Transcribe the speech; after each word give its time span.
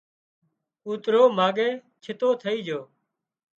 ڪوترو 0.83 1.23
ماڳئي 1.37 1.69
ڇتو 2.03 2.29
ٿئي 2.41 2.57
جھو 2.67 2.79